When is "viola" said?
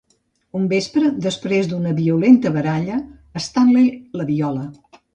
4.35-4.71